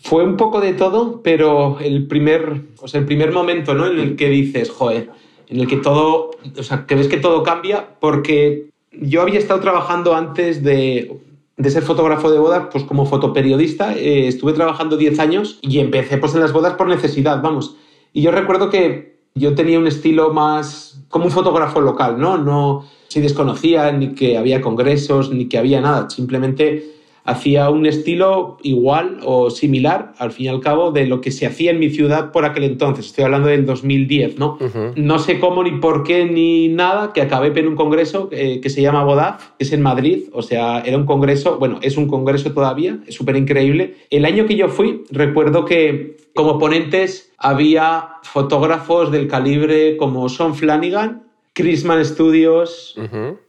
[0.00, 3.86] Fue un poco de todo, pero el primer, o sea, el primer momento ¿no?
[3.86, 5.10] en el que dices, joder,
[5.48, 9.60] en el que todo, o sea, que ves que todo cambia, porque yo había estado
[9.60, 11.20] trabajando antes de,
[11.62, 16.18] de ser fotógrafo de bodas, pues como fotoperiodista, eh, estuve trabajando 10 años y empecé
[16.18, 17.76] pues en las bodas por necesidad, vamos.
[18.12, 22.36] Y yo recuerdo que yo tenía un estilo más como un fotógrafo local, ¿no?
[22.36, 28.58] No se desconocía ni que había congresos, ni que había nada, simplemente hacía un estilo
[28.62, 31.90] igual o similar, al fin y al cabo, de lo que se hacía en mi
[31.90, 33.06] ciudad por aquel entonces.
[33.06, 34.58] Estoy hablando del 2010, ¿no?
[34.96, 38.70] No sé cómo, ni por qué, ni nada, que acabé en un congreso eh, que
[38.70, 40.24] se llama BODAF, que es en Madrid.
[40.32, 43.96] O sea, era un congreso, bueno, es un congreso todavía, es súper increíble.
[44.10, 50.54] El año que yo fui, recuerdo que como ponentes había fotógrafos del calibre como Sean
[50.54, 52.96] Flanagan, Chrisman Studios,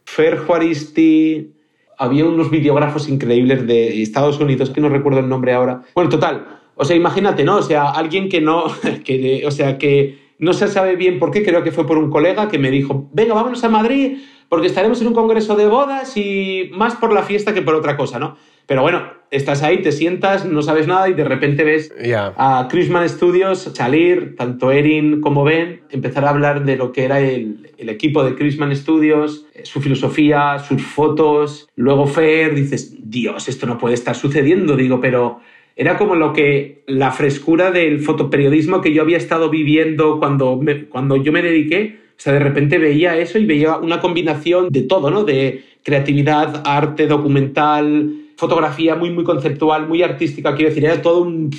[0.04, 1.53] Fer Juaristi,
[1.98, 5.82] había unos videógrafos increíbles de Estados Unidos, que no recuerdo el nombre ahora.
[5.94, 6.60] Bueno, total.
[6.76, 7.56] O sea, imagínate, ¿no?
[7.56, 8.64] O sea, alguien que no,
[9.04, 12.10] que, o sea, que no se sabe bien por qué, creo que fue por un
[12.10, 16.16] colega que me dijo, venga, vámonos a Madrid, porque estaremos en un congreso de bodas
[16.16, 18.36] y más por la fiesta que por otra cosa, ¿no?
[18.66, 23.06] Pero bueno, estás ahí, te sientas, no sabes nada y de repente ves a Chrisman
[23.08, 27.88] Studios salir, tanto Erin como Ben, empezar a hablar de lo que era el, el
[27.90, 31.68] equipo de Chrisman Studios, eh, su filosofía, sus fotos.
[31.76, 34.76] Luego Fer, dices, Dios, esto no puede estar sucediendo.
[34.76, 35.40] Digo, pero
[35.76, 41.16] era como lo que la frescura del fotoperiodismo que yo había estado viviendo cuando, cuando
[41.16, 42.03] yo me dediqué.
[42.16, 45.24] O sea, de repente veía eso y veía una combinación de todo, ¿no?
[45.24, 51.50] De creatividad, arte, documental, fotografía muy, muy conceptual, muy artística, quiero decir, era todo un...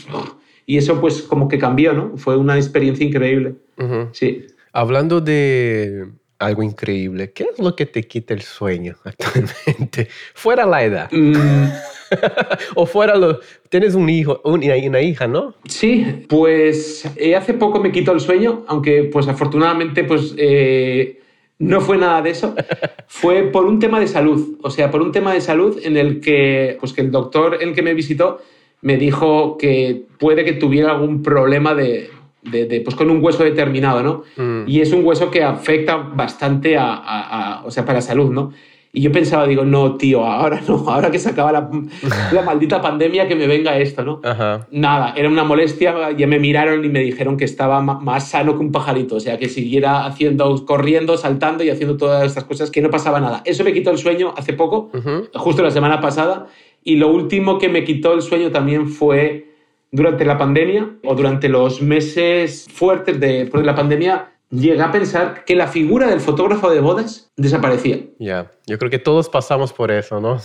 [0.65, 2.17] Y eso pues como que cambió, ¿no?
[2.17, 3.55] Fue una experiencia increíble.
[4.13, 4.47] Sí.
[4.73, 6.07] Hablando de
[6.39, 10.07] algo increíble, ¿qué es lo que te quita el sueño actualmente?
[10.33, 11.09] Fuera la edad.
[11.11, 11.67] Mm.
[12.75, 13.39] o fuera lo...
[13.69, 15.53] Tienes un hijo, una, una hija, ¿no?
[15.65, 20.33] Sí, pues eh, hace poco me quitó el sueño, aunque pues afortunadamente pues...
[20.37, 21.21] Eh,
[21.57, 22.53] no fue nada de eso.
[23.07, 24.57] Fue por un tema de salud.
[24.61, 27.73] O sea, por un tema de salud en el que, pues que el doctor, el
[27.73, 28.41] que me visitó,
[28.81, 32.09] me dijo que puede que tuviera algún problema de,
[32.43, 34.23] de, pues con un hueso determinado, ¿no?
[34.35, 34.67] Mm.
[34.67, 38.51] Y es un hueso que afecta bastante a, o sea, para la salud, ¿no?
[38.95, 41.69] Y yo pensaba, digo, no, tío, ahora no, ahora que se acaba la,
[42.31, 44.21] la maldita pandemia, que me venga esto, ¿no?
[44.71, 48.59] Nada, era una molestia, ya me miraron y me dijeron que estaba más sano que
[48.59, 52.81] un pajarito, o sea, que siguiera haciendo, corriendo, saltando y haciendo todas estas cosas, que
[52.81, 53.41] no pasaba nada.
[53.43, 54.89] Eso me quitó el sueño hace poco,
[55.33, 56.47] justo la semana pasada,
[56.81, 59.51] y lo último que me quitó el sueño también fue
[59.91, 65.43] durante la pandemia o durante los meses fuertes de, de la pandemia llegué a pensar
[65.45, 67.99] que la figura del fotógrafo de bodas desaparecía.
[68.19, 70.37] Ya, yo creo que todos pasamos por eso, ¿no?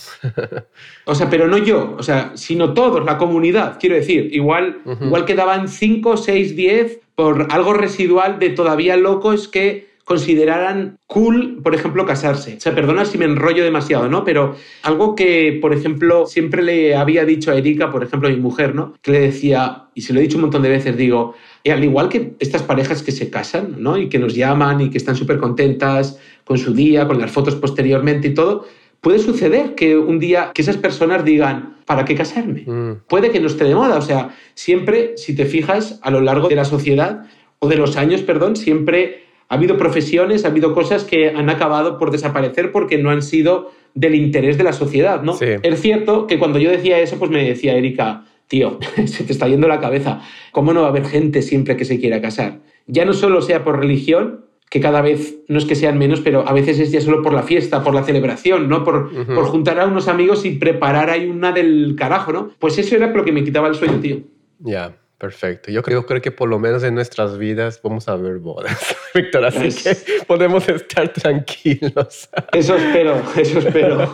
[1.04, 5.24] o sea, pero no yo, o sea, sino todos, la comunidad, quiero decir, igual, igual
[5.24, 12.04] quedaban 5, 6, 10 por algo residual de todavía locos que consideraran cool, por ejemplo,
[12.04, 12.56] casarse.
[12.56, 14.24] O sea, perdona si me enrollo demasiado, ¿no?
[14.24, 18.38] Pero algo que, por ejemplo, siempre le había dicho a Erika, por ejemplo, a mi
[18.38, 18.94] mujer, ¿no?
[19.02, 21.36] Que le decía, y se lo he dicho un montón de veces, digo,
[21.68, 23.98] al igual que estas parejas que se casan, ¿no?
[23.98, 27.54] Y que nos llaman y que están súper contentas con su día, con las fotos
[27.56, 28.64] posteriormente y todo,
[29.00, 32.64] puede suceder que un día que esas personas digan, ¿para qué casarme?
[32.66, 33.02] Mm.
[33.08, 33.98] Puede que no esté de moda.
[33.98, 37.26] O sea, siempre, si te fijas, a lo largo de la sociedad,
[37.58, 41.98] o de los años, perdón, siempre ha habido profesiones, ha habido cosas que han acabado
[41.98, 45.36] por desaparecer porque no han sido del interés de la sociedad, ¿no?
[45.40, 49.48] Es cierto que cuando yo decía eso, pues me decía Erika, tío, se te está
[49.48, 50.20] yendo la cabeza.
[50.52, 52.58] ¿Cómo no va a haber gente siempre que se quiera casar?
[52.86, 56.46] Ya no solo sea por religión, que cada vez no es que sean menos, pero
[56.46, 58.84] a veces es ya solo por la fiesta, por la celebración, ¿no?
[58.84, 62.50] Por, por juntar a unos amigos y preparar ahí una del carajo, ¿no?
[62.58, 64.18] Pues eso era lo que me quitaba el sueño, tío.
[64.60, 64.96] Ya.
[65.20, 65.70] Perfecto.
[65.70, 69.44] Yo creo, creo que por lo menos en nuestras vidas vamos a ver bodas, Víctor,
[69.44, 69.94] así que
[70.26, 72.30] podemos estar tranquilos.
[72.52, 74.10] Eso espero, eso espero.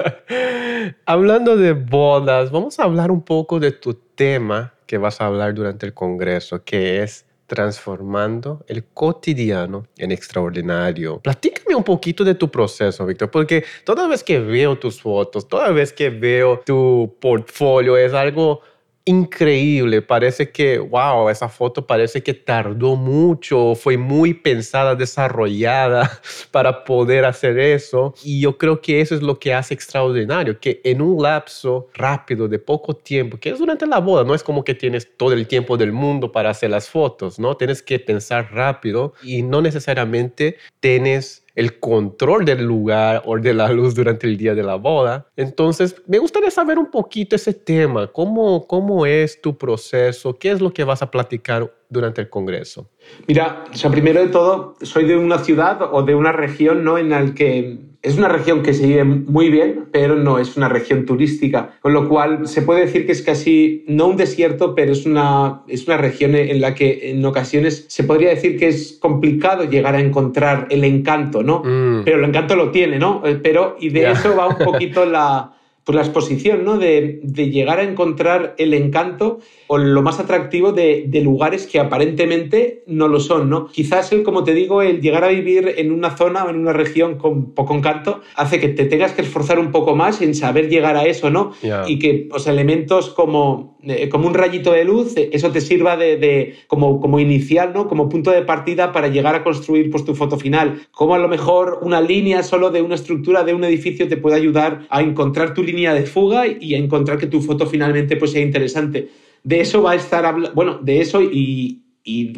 [1.06, 5.54] Hablando de bodas, vamos a hablar un poco de tu tema que vas a hablar
[5.54, 11.20] durante el Congreso, que es transformando el cotidiano en extraordinario.
[11.20, 15.70] Platícame un poquito de tu proceso, Víctor, porque toda vez que veo tus fotos, toda
[15.70, 18.62] vez que veo tu portfolio, es algo
[19.06, 20.02] increíble.
[20.02, 27.24] Parece que, wow, esa foto parece que tardó mucho, fue muy pensada, desarrollada para poder
[27.24, 28.14] hacer eso.
[28.24, 32.48] Y yo creo que eso es lo que hace extraordinario, que en un lapso rápido
[32.48, 35.46] de poco tiempo, que es durante la boda, no es como que tienes todo el
[35.46, 37.56] tiempo del mundo para hacer las fotos, ¿no?
[37.56, 43.72] Tienes que pensar rápido y no necesariamente tienes el control del lugar o de la
[43.72, 45.26] luz durante el día de la boda.
[45.36, 50.60] Entonces, me gustaría saber un poquito ese tema, cómo, cómo es tu proceso, qué es
[50.60, 52.90] lo que vas a platicar durante el Congreso.
[53.26, 56.98] Mira, sea, primero de todo, soy de una ciudad o de una región ¿no?
[56.98, 60.68] en la que es una región que se vive muy bien, pero no es una
[60.68, 64.92] región turística, con lo cual se puede decir que es casi, no un desierto, pero
[64.92, 68.96] es una, es una región en la que en ocasiones se podría decir que es
[69.00, 71.64] complicado llegar a encontrar el encanto, ¿no?
[71.64, 72.04] Mm.
[72.04, 73.22] Pero el encanto lo tiene, ¿no?
[73.26, 76.78] Eh, pero, y de eso va un poquito la, pues la exposición, ¿no?
[76.78, 83.06] De, llegar a encontrar el encanto o lo más atractivo de, lugares que aparentemente no
[83.06, 83.68] lo son, ¿no?
[83.68, 86.72] Quizás el, como te digo, el llegar a vivir en una zona o en una
[86.72, 90.68] región con poco encanto hace que te tengas que esforzar un poco más en saber
[90.68, 91.52] llegar a eso, ¿no?
[91.86, 95.96] Y que pues, elementos como, eh, como un rayito de luz, eh, eso te sirva
[95.96, 97.86] de, como, como inicial, ¿no?
[97.86, 100.80] Como punto de partida para llegar a construir pues, tu foto final.
[100.90, 104.34] Como a lo mejor una línea solo de una estructura de un edificio te puede
[104.34, 108.42] ayudar a encontrar tu línea de fuga y encontrar que tu foto finalmente pues, sea
[108.42, 109.10] interesante.
[109.42, 111.82] De eso va a estar bueno, de eso y,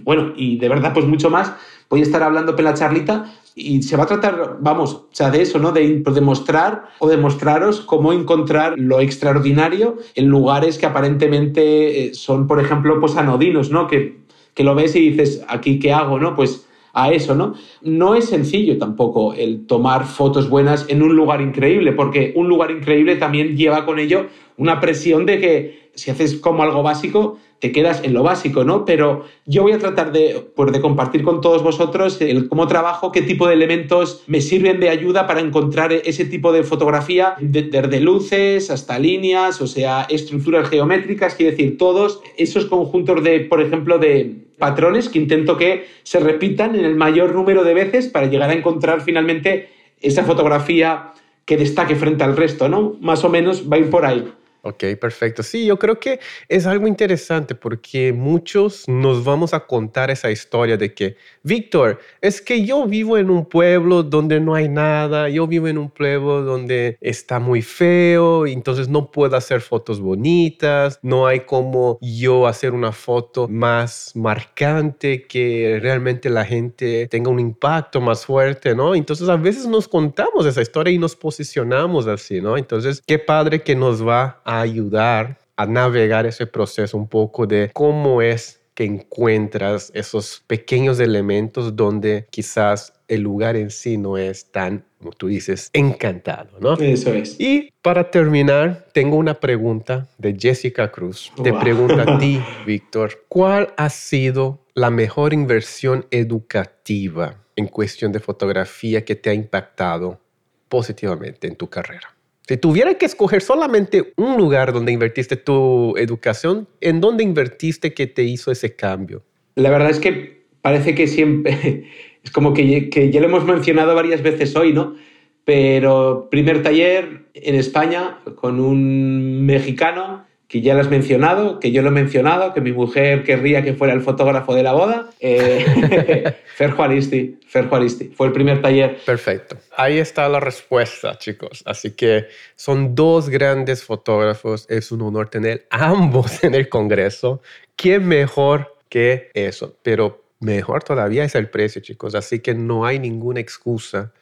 [0.04, 1.52] bueno, y de verdad pues mucho más.
[1.88, 5.42] Voy a estar hablando en la charlita y se va a tratar, vamos, o de
[5.42, 5.72] eso, ¿no?
[5.72, 12.60] De demostrar o demostraros cómo encontrar lo extraordinario en lugares que aparentemente eh, son, por
[12.60, 13.86] ejemplo, pues anodinos, ¿no?
[13.86, 14.18] Que,
[14.54, 16.36] que lo ves y dices, ¿aquí qué hago, no?
[16.36, 16.67] Pues
[17.02, 17.54] a eso, ¿no?
[17.82, 22.70] No es sencillo tampoco el tomar fotos buenas en un lugar increíble, porque un lugar
[22.70, 27.72] increíble también lleva con ello una presión de que si haces como algo básico, te
[27.72, 28.84] quedas en lo básico, ¿no?
[28.84, 33.10] Pero yo voy a tratar de, pues, de compartir con todos vosotros el cómo trabajo,
[33.10, 38.00] qué tipo de elementos me sirven de ayuda para encontrar ese tipo de fotografía, desde
[38.00, 43.98] luces hasta líneas, o sea, estructuras geométricas, quiero decir, todos esos conjuntos de, por ejemplo,
[43.98, 48.50] de patrones que intento que se repitan en el mayor número de veces para llegar
[48.50, 51.12] a encontrar finalmente esa fotografía
[51.44, 52.96] que destaque frente al resto, ¿no?
[53.00, 54.32] Más o menos va a ir por ahí.
[54.62, 55.44] Ok, perfecto.
[55.44, 56.18] Sí, yo creo que
[56.48, 62.42] es algo interesante porque muchos nos vamos a contar esa historia de que, Víctor, es
[62.42, 66.42] que yo vivo en un pueblo donde no hay nada, yo vivo en un pueblo
[66.42, 72.72] donde está muy feo, entonces no puedo hacer fotos bonitas, no hay como yo hacer
[72.72, 78.96] una foto más marcante que realmente la gente tenga un impacto más fuerte, ¿no?
[78.96, 82.56] Entonces a veces nos contamos esa historia y nos posicionamos así, ¿no?
[82.56, 88.22] Entonces, qué padre que nos va ayudar a navegar ese proceso un poco de cómo
[88.22, 94.84] es que encuentras esos pequeños elementos donde quizás el lugar en sí no es tan,
[94.98, 96.74] como tú dices, encantado, ¿no?
[96.74, 97.40] Eso es.
[97.40, 101.32] Y para terminar, tengo una pregunta de Jessica Cruz.
[101.42, 108.20] Te pregunta a ti, Víctor, ¿cuál ha sido la mejor inversión educativa en cuestión de
[108.20, 110.20] fotografía que te ha impactado
[110.68, 112.14] positivamente en tu carrera?
[112.48, 118.06] Si tuviera que escoger solamente un lugar donde invertiste tu educación, ¿en dónde invertiste que
[118.06, 119.22] te hizo ese cambio?
[119.56, 121.84] La verdad es que parece que siempre,
[122.24, 124.96] es como que, que ya lo hemos mencionado varias veces hoy, ¿no?
[125.44, 131.82] Pero primer taller en España con un mexicano que ya lo has mencionado, que yo
[131.82, 135.10] lo he mencionado, que mi mujer querría que fuera el fotógrafo de la boda.
[135.20, 138.06] Eh, Fer Juaristi, Fer Juaristi.
[138.06, 138.98] Fue el primer taller.
[139.04, 139.58] Perfecto.
[139.76, 141.62] Ahí está la respuesta, chicos.
[141.66, 144.64] Así que son dos grandes fotógrafos.
[144.70, 147.42] Es un honor tener ambos en el Congreso.
[147.76, 149.76] ¿Qué mejor que eso?
[149.82, 152.14] Pero mejor todavía es el precio, chicos.
[152.14, 154.14] Así que no hay ninguna excusa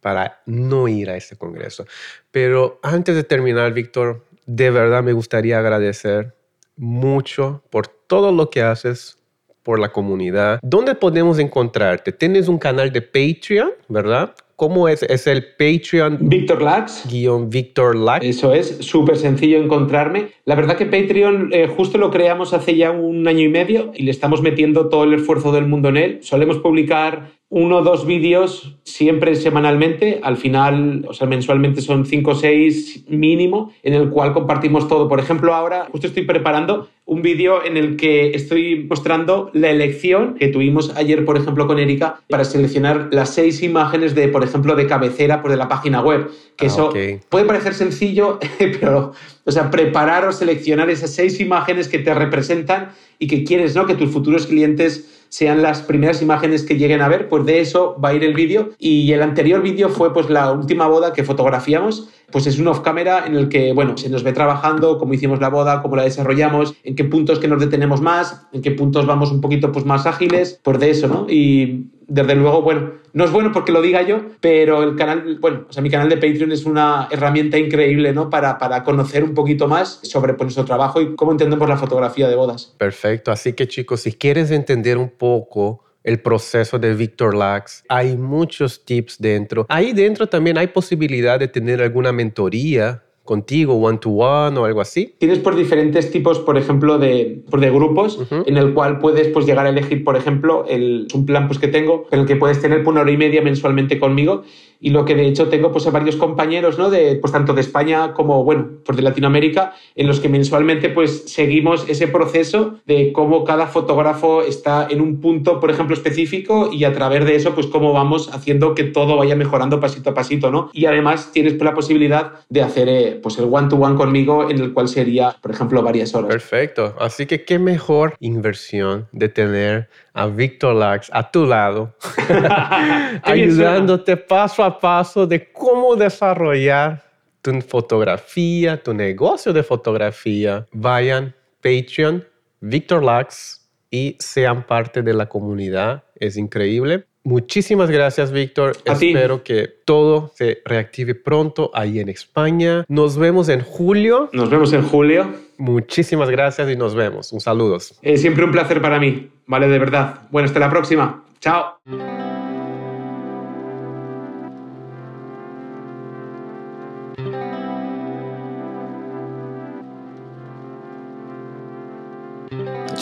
[0.00, 1.84] para no ir a este Congreso.
[2.30, 6.34] Pero antes de terminar, Víctor, de verdad me gustaría agradecer
[6.76, 9.18] mucho por todo lo que haces
[9.62, 10.60] por la comunidad.
[10.62, 12.12] ¿Dónde podemos encontrarte?
[12.12, 14.32] Tienes un canal de Patreon, ¿verdad?
[14.54, 15.02] ¿Cómo es?
[15.02, 16.18] Es el Patreon.
[16.20, 17.02] Víctor Lax.
[17.10, 18.24] Guión Víctor Lax.
[18.24, 20.28] Eso es, súper sencillo encontrarme.
[20.44, 24.04] La verdad que Patreon eh, justo lo creamos hace ya un año y medio y
[24.04, 26.18] le estamos metiendo todo el esfuerzo del mundo en él.
[26.22, 32.32] Solemos publicar uno o dos vídeos siempre semanalmente, al final, o sea, mensualmente son cinco
[32.32, 35.08] o seis mínimo, en el cual compartimos todo.
[35.08, 40.34] Por ejemplo, ahora justo estoy preparando un vídeo en el que estoy mostrando la elección
[40.34, 44.74] que tuvimos ayer, por ejemplo, con Erika, para seleccionar las seis imágenes de, por ejemplo,
[44.74, 46.28] de cabecera por de la página web.
[46.56, 46.92] Que ah, eso
[47.28, 49.12] puede parecer sencillo, pero,
[49.44, 52.88] o sea, preparar o seleccionar esas seis imágenes que te representan
[53.20, 53.86] y que quieres, ¿no?
[53.86, 57.96] Que tus futuros clientes sean las primeras imágenes que lleguen a ver, pues de eso
[58.02, 58.70] va a ir el vídeo.
[58.78, 62.80] Y el anterior vídeo fue pues la última boda que fotografiamos, pues es un off
[62.80, 66.04] camera en el que, bueno, se nos ve trabajando, cómo hicimos la boda, cómo la
[66.04, 69.84] desarrollamos, en qué puntos que nos detenemos más, en qué puntos vamos un poquito pues
[69.84, 71.26] más ágiles, pues de eso, ¿no?
[71.28, 75.66] Y desde luego, bueno, no es bueno porque lo diga yo, pero el canal, bueno,
[75.68, 78.30] o sea, mi canal de Patreon es una herramienta increíble, ¿no?
[78.30, 82.28] Para, para conocer un poquito más sobre pues, nuestro trabajo y cómo entendemos la fotografía
[82.28, 82.74] de bodas.
[82.78, 87.82] Perfecto, así que chicos, si quieres entender un poco el proceso de Victor Lax.
[87.88, 89.66] Hay muchos tips dentro.
[89.68, 94.80] Ahí dentro también hay posibilidad de tener alguna mentoría contigo, one to one o algo
[94.80, 95.14] así?
[95.18, 99.66] Tienes por diferentes tipos, por ejemplo, de, de grupos, en el cual puedes pues, llegar
[99.66, 102.86] a elegir, por ejemplo, el, un plan pues, que tengo, en el que puedes tener
[102.86, 104.44] una hora y media mensualmente conmigo
[104.80, 106.90] y lo que de hecho tengo pues a varios compañeros, ¿no?
[106.90, 111.24] De, pues tanto de España como, bueno, pues de Latinoamérica, en los que mensualmente pues
[111.26, 116.84] seguimos ese proceso de cómo cada fotógrafo está en un punto, por ejemplo, específico y
[116.84, 120.50] a través de eso pues cómo vamos haciendo que todo vaya mejorando pasito a pasito,
[120.50, 120.70] ¿no?
[120.72, 124.58] Y además tienes la posibilidad de hacer eh, pues el one to one conmigo en
[124.58, 126.30] el cual sería, por ejemplo, varias horas.
[126.30, 126.94] Perfecto.
[127.00, 131.94] Así que qué mejor inversión de tener a Victor Lax a tu lado,
[133.22, 137.04] ayudándote paso a paso de cómo desarrollar
[137.42, 140.66] tu fotografía, tu negocio de fotografía.
[140.72, 142.24] Vayan Patreon,
[142.60, 146.04] Victor Lax y sean parte de la comunidad.
[146.16, 147.04] Es increíble.
[147.22, 148.76] Muchísimas gracias, Víctor.
[148.84, 152.84] Espero que todo se reactive pronto ahí en España.
[152.88, 154.30] Nos vemos en julio.
[154.32, 155.45] Nos vemos en julio.
[155.58, 157.32] Muchísimas gracias y nos vemos.
[157.32, 157.78] Un saludo.
[158.02, 159.30] Es siempre un placer para mí.
[159.46, 160.20] Vale, de verdad.
[160.30, 161.22] Bueno, hasta la próxima.
[161.40, 161.78] Chao.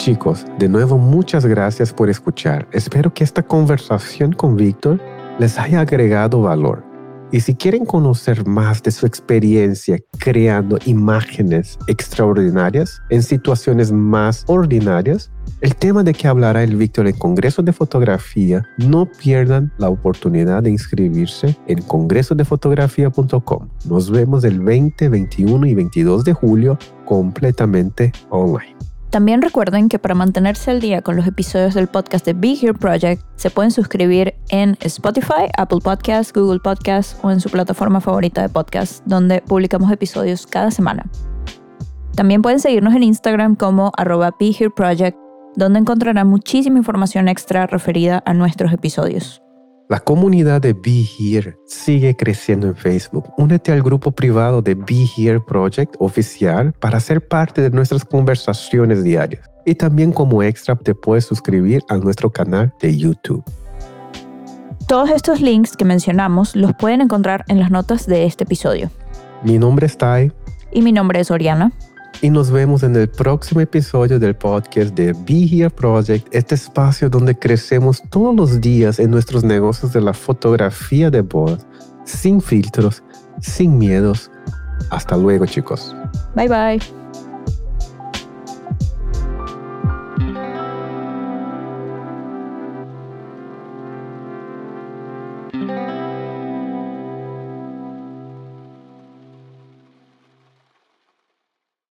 [0.05, 2.67] Chicos, de nuevo muchas gracias por escuchar.
[2.71, 4.99] Espero que esta conversación con Víctor
[5.39, 6.94] les haya agregado valor.
[7.31, 15.31] Y si quieren conocer más de su experiencia creando imágenes extraordinarias en situaciones más ordinarias,
[15.61, 20.63] el tema de que hablará el Víctor en Congreso de Fotografía, no pierdan la oportunidad
[20.63, 23.69] de inscribirse en congresodefotografía.com.
[23.85, 28.75] Nos vemos el 20, 21 y 22 de julio completamente online.
[29.15, 32.73] También recuerden que para mantenerse al día con los episodios del podcast de Be Here
[32.73, 38.41] Project, se pueden suscribir en Spotify, Apple Podcasts, Google Podcasts o en su plataforma favorita
[38.41, 41.09] de podcast, donde publicamos episodios cada semana.
[42.13, 45.17] También pueden seguirnos en Instagram como arroba Be Here Project,
[45.55, 49.44] donde encontrarán muchísima información extra referida a nuestros episodios.
[49.87, 53.31] La comunidad de Be Here sigue creciendo en Facebook.
[53.37, 59.03] Únete al grupo privado de Be Here Project oficial para ser parte de nuestras conversaciones
[59.03, 59.47] diarias.
[59.63, 63.43] Y también como extra te puedes suscribir a nuestro canal de YouTube.
[64.87, 68.89] Todos estos links que mencionamos los pueden encontrar en las notas de este episodio.
[69.43, 70.31] Mi nombre es Tai.
[70.71, 71.71] Y mi nombre es Oriana
[72.21, 77.09] y nos vemos en el próximo episodio del podcast de Be Here Project, este espacio
[77.09, 81.65] donde crecemos todos los días en nuestros negocios de la fotografía de bodas,
[82.03, 83.03] sin filtros,
[83.41, 84.31] sin miedos.
[84.89, 85.95] Hasta luego, chicos.
[86.35, 87.04] Bye bye.